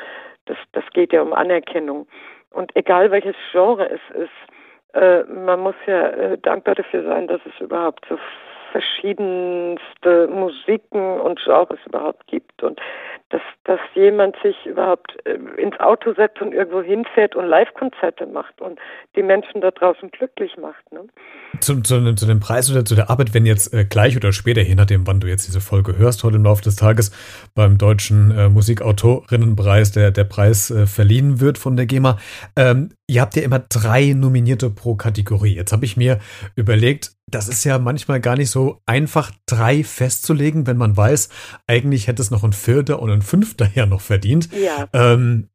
[0.47, 2.07] Das, das geht ja um Anerkennung.
[2.51, 7.41] Und egal welches Genre es ist, äh, man muss ja äh, dankbar dafür sein, dass
[7.45, 8.19] es überhaupt so
[8.71, 12.81] verschiedenste Musiken und Genres überhaupt gibt und
[13.31, 18.61] dass, dass jemand sich überhaupt äh, ins Auto setzt und irgendwo hinfährt und Live-Konzerte macht
[18.61, 18.79] und
[19.15, 20.91] die Menschen da draußen glücklich macht.
[20.91, 21.05] Ne?
[21.61, 24.63] Zu, zu, zu, dem Preis oder zu der Arbeit, wenn jetzt äh, gleich oder später,
[24.63, 27.13] je nachdem, wann du jetzt diese Folge hörst, heute im Laufe des Tages
[27.55, 32.19] beim Deutschen äh, Musikautorinnenpreis der, der Preis äh, verliehen wird von der GEMA.
[32.57, 35.55] Ähm, ihr habt ja immer drei Nominierte pro Kategorie.
[35.55, 36.19] Jetzt habe ich mir
[36.57, 41.29] überlegt, das ist ja manchmal gar nicht so einfach, drei festzulegen, wenn man weiß,
[41.67, 44.49] eigentlich hätte es noch ein Vierter und ein Fünfter ja noch verdient.
[44.53, 44.89] Ja.
[44.93, 45.49] Ähm,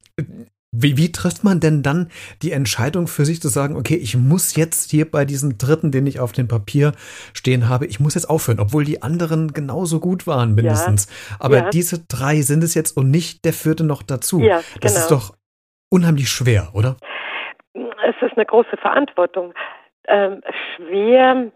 [0.78, 2.10] wie, wie trifft man denn dann
[2.42, 6.06] die Entscheidung für sich zu sagen, okay, ich muss jetzt hier bei diesem dritten, den
[6.06, 6.92] ich auf dem Papier
[7.34, 11.08] stehen habe, ich muss jetzt aufhören, obwohl die anderen genauso gut waren mindestens.
[11.08, 11.38] Ja.
[11.40, 11.70] Aber ja.
[11.70, 14.40] diese drei sind es jetzt und nicht der vierte noch dazu.
[14.40, 14.64] Ja, genau.
[14.82, 15.36] Das ist doch
[15.90, 16.98] unheimlich schwer, oder?
[17.74, 19.54] Es ist eine große Verantwortung.
[20.08, 20.42] Ähm,
[20.76, 21.52] schwer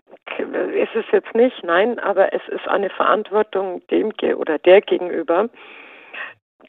[0.74, 5.50] ist es jetzt nicht, nein, aber es ist eine Verantwortung dem oder der gegenüber,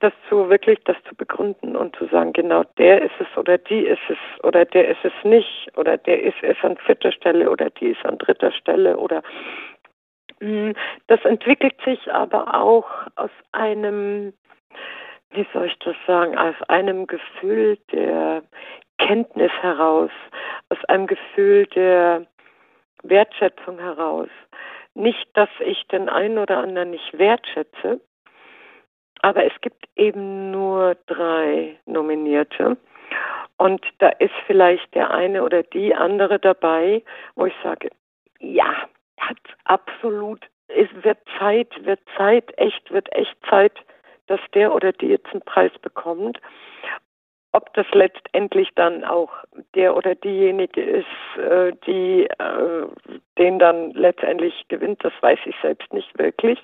[0.00, 3.86] das zu wirklich das zu begründen und zu sagen, genau der ist es oder die
[3.86, 7.70] ist es oder der ist es nicht oder der ist es an vierter Stelle oder
[7.70, 9.22] die ist an dritter Stelle oder
[10.40, 10.74] hm,
[11.06, 14.32] das entwickelt sich aber auch aus einem,
[15.32, 18.42] wie soll ich das sagen, aus einem Gefühl der
[18.98, 20.10] Kenntnis heraus,
[20.68, 22.26] aus einem Gefühl der
[23.02, 24.28] Wertschätzung heraus.
[24.94, 28.00] Nicht, dass ich den einen oder anderen nicht wertschätze,
[29.22, 32.76] aber es gibt eben nur drei Nominierte.
[33.56, 37.02] Und da ist vielleicht der eine oder die andere dabei,
[37.34, 37.90] wo ich sage,
[38.38, 38.88] ja,
[39.18, 43.74] hat absolut, es wird Zeit, wird Zeit, echt, wird echt Zeit,
[44.30, 46.40] dass der oder die jetzt einen Preis bekommt.
[47.52, 49.32] Ob das letztendlich dann auch
[49.74, 52.86] der oder diejenige ist, äh, die äh,
[53.38, 56.60] den dann letztendlich gewinnt, das weiß ich selbst nicht wirklich.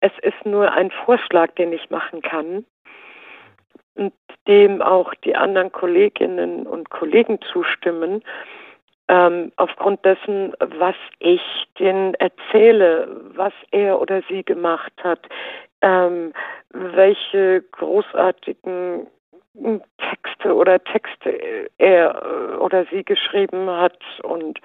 [0.00, 2.64] Es ist nur ein Vorschlag, den ich machen kann
[3.96, 4.14] und
[4.48, 8.22] dem auch die anderen Kolleginnen und Kollegen zustimmen,
[9.08, 11.42] ähm, aufgrund dessen, was ich
[11.78, 15.20] denen erzähle, was er oder sie gemacht hat,
[15.82, 16.32] ähm,
[16.70, 19.06] welche großartigen
[19.98, 24.60] Texte oder Texte er oder sie geschrieben hat und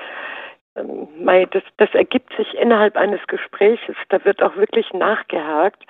[0.75, 1.07] ähm,
[1.51, 3.95] das, das ergibt sich innerhalb eines Gespräches.
[4.09, 5.83] Da wird auch wirklich nachgehakt.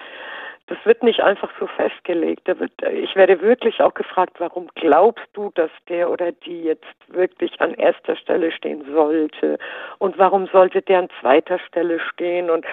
[0.68, 2.48] Das wird nicht einfach so festgelegt.
[2.48, 7.60] Wird, ich werde wirklich auch gefragt, warum glaubst du, dass der oder die jetzt wirklich
[7.60, 9.58] an erster Stelle stehen sollte?
[9.98, 12.50] Und warum sollte der an zweiter Stelle stehen?
[12.50, 12.66] Und,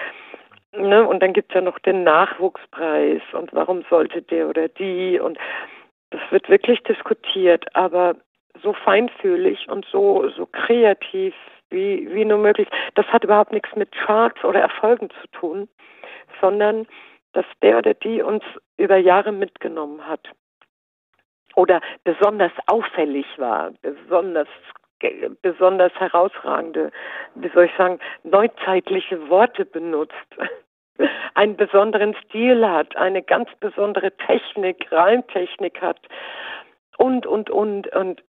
[0.73, 3.21] ne, und dann gibt es ja noch den Nachwuchspreis.
[3.33, 5.19] Und warum sollte der oder die?
[5.19, 5.37] Und
[6.11, 8.15] das wird wirklich diskutiert, aber
[8.61, 11.33] so feinfühlig und so, so kreativ
[11.69, 12.67] wie, wie nur möglich.
[12.95, 15.69] Das hat überhaupt nichts mit Charts oder Erfolgen zu tun,
[16.41, 16.87] sondern
[17.33, 18.43] dass der oder die uns
[18.77, 20.29] über Jahre mitgenommen hat
[21.55, 24.47] oder besonders auffällig war, besonders
[25.41, 26.91] besonders herausragende,
[27.35, 30.15] wie soll ich sagen, neuzeitliche Worte benutzt,
[31.33, 35.99] einen besonderen Stil hat, eine ganz besondere Technik, Reimtechnik hat
[36.97, 37.87] und, und, und.
[37.95, 38.23] Und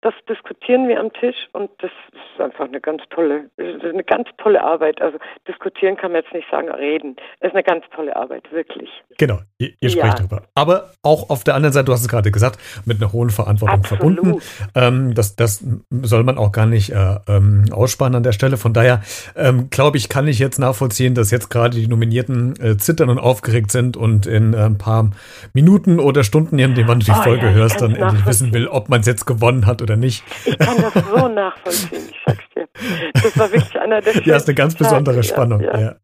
[0.00, 4.62] das diskutieren wir am Tisch und das ist einfach eine ganz tolle, eine ganz tolle
[4.62, 5.00] Arbeit.
[5.00, 7.16] Also diskutieren kann man jetzt nicht sagen, reden.
[7.40, 8.88] Es ist eine ganz tolle Arbeit, wirklich.
[9.18, 10.26] Genau, ihr, ihr sprecht ja.
[10.26, 10.42] darüber.
[10.54, 13.80] Aber auch auf der anderen Seite, du hast es gerade gesagt, mit einer hohen Verantwortung
[13.80, 14.18] Absolut.
[14.18, 14.42] verbunden.
[14.74, 18.56] Ähm, das, das soll man auch gar nicht äh, ähm, aussparen an der Stelle.
[18.56, 19.02] Von daher
[19.36, 23.18] ähm, glaube ich, kann ich jetzt nachvollziehen, dass jetzt gerade die Nominierten äh, zittern und
[23.18, 25.10] aufgeregt sind und in äh, ein paar
[25.52, 28.66] Minuten oder Stunden, in denen man die oh, Folge ja, hörst, dann endlich wissen will,
[28.68, 30.24] ob man es jetzt gewonnen hat oder nicht.
[30.44, 32.68] Ich kann das so nachvollziehen, ich sag's dir.
[33.14, 35.60] Das war wirklich einer der Ja, ist eine ganz besondere Tage, Spannung.
[35.62, 35.94] Ja, ja.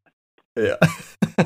[0.58, 0.76] Ja.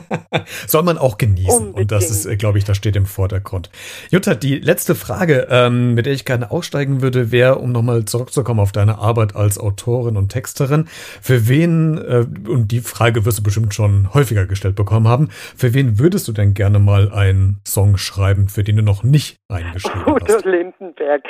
[0.67, 1.69] Soll man auch genießen.
[1.69, 1.79] Unbedingt.
[1.79, 3.71] Und das ist, äh, glaube ich, das steht im Vordergrund.
[4.11, 8.61] Jutta, die letzte Frage, ähm, mit der ich gerne aussteigen würde, wäre, um nochmal zurückzukommen
[8.61, 10.87] auf deine Arbeit als Autorin und Texterin.
[11.21, 15.75] Für wen, äh, und die Frage wirst du bestimmt schon häufiger gestellt bekommen haben, für
[15.75, 20.03] wen würdest du denn gerne mal einen Song schreiben, für den du noch nicht eingeschrieben
[20.03, 20.39] Udo hast?
[20.39, 21.23] Udo Lindenberg.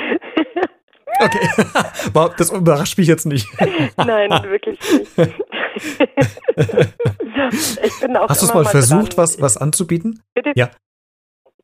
[1.20, 3.48] Okay, das überrascht mich jetzt nicht.
[3.96, 5.16] Nein, wirklich nicht.
[8.28, 10.22] Hast du es mal versucht, was, was anzubieten?
[10.34, 10.52] Bitte?
[10.54, 10.70] Ja.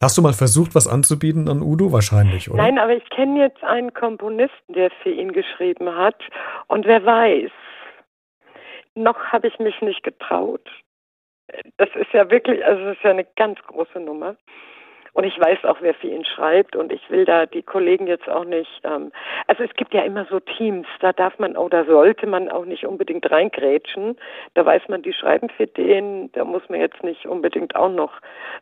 [0.03, 1.93] Hast du mal versucht, was anzubieten an Udo?
[1.93, 2.63] Wahrscheinlich, oder?
[2.63, 6.17] Nein, aber ich kenne jetzt einen Komponisten, der für ihn geschrieben hat.
[6.69, 7.51] Und wer weiß,
[8.95, 10.67] noch habe ich mich nicht getraut.
[11.77, 14.37] Das ist ja wirklich, also es ist ja eine ganz große Nummer.
[15.13, 18.29] Und ich weiß auch, wer für ihn schreibt und ich will da die Kollegen jetzt
[18.29, 19.13] auch nicht, ähm,
[19.47, 22.87] also es gibt ja immer so Teams, da darf man oder sollte man auch nicht
[22.87, 24.17] unbedingt reingrätschen.
[24.55, 28.13] Da weiß man, die schreiben für den, da muss man jetzt nicht unbedingt auch noch,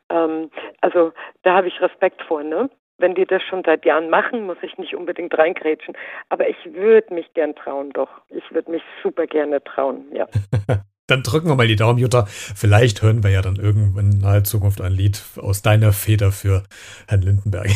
[0.09, 2.71] ähm, also da habe ich Respekt vor, ne?
[3.01, 5.97] Wenn die das schon seit Jahren machen, muss ich nicht unbedingt reingrätschen.
[6.31, 8.11] Aber ich würde mich gern trauen, doch.
[8.29, 10.27] Ich würde mich super gerne trauen, ja.
[11.09, 12.27] Dann drücken wir mal die Daumen, Jutta.
[12.28, 16.64] Vielleicht hören wir ja dann irgendwann in naher Zukunft ein Lied aus deiner Feder für
[17.07, 17.70] Herrn Lindenberg.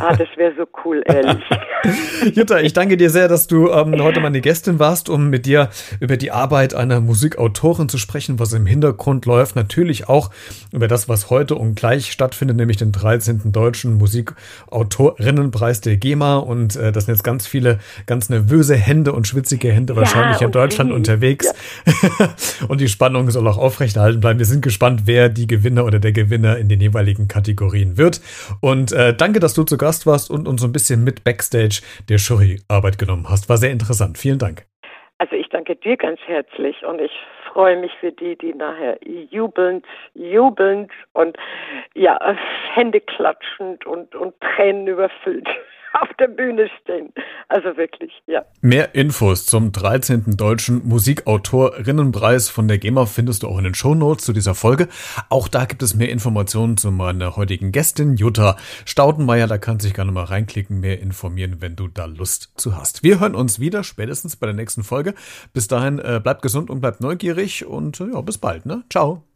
[0.00, 1.44] Ah, das wäre so cool, ehrlich.
[2.34, 5.70] Jutta, ich danke dir sehr, dass du ähm, heute meine Gästin warst, um mit dir
[6.00, 9.54] über die Arbeit einer Musikautorin zu sprechen, was im Hintergrund läuft.
[9.54, 10.30] Natürlich auch
[10.72, 13.52] über das, was heute und gleich stattfindet, nämlich den 13.
[13.52, 16.38] Deutschen Musikautorinnenpreis der GEMA.
[16.38, 20.46] Und äh, das sind jetzt ganz viele ganz nervöse Hände und schwitzige Hände wahrscheinlich ja,
[20.46, 21.46] in Deutschland unterwegs.
[22.18, 22.28] Ja.
[22.72, 24.38] und die Spannung soll auch aufrechterhalten bleiben.
[24.38, 28.22] Wir sind gespannt, wer die Gewinner oder der Gewinner in den jeweiligen Kategorien wird.
[28.62, 31.82] Und äh, danke, dass du zu Gast warst und uns so ein bisschen mit Backstage
[32.08, 33.50] der Juryarbeit genommen hast.
[33.50, 34.16] War sehr interessant.
[34.16, 34.64] Vielen Dank.
[35.18, 37.12] Also ich danke dir ganz herzlich und ich
[37.52, 38.98] freue mich für die, die nachher
[39.30, 41.36] jubelnd, jubelnd und
[41.94, 42.18] ja,
[42.72, 45.46] Hände klatschend und, und Tränen überfüllt
[46.00, 47.12] auf der Bühne stehen.
[47.48, 48.44] Also wirklich, ja.
[48.60, 50.36] Mehr Infos zum 13.
[50.36, 54.88] Deutschen Musikautorinnenpreis von der GEMA findest du auch in den Shownotes zu dieser Folge.
[55.28, 59.46] Auch da gibt es mehr Informationen zu meiner heutigen Gästin, Jutta Staudenmeier.
[59.46, 63.02] Da kannst du dich gerne mal reinklicken, mehr informieren, wenn du da Lust zu hast.
[63.02, 65.14] Wir hören uns wieder spätestens bei der nächsten Folge.
[65.52, 68.66] Bis dahin, äh, bleibt gesund und bleibt neugierig und äh, ja, bis bald.
[68.66, 68.84] Ne?
[68.90, 69.31] Ciao.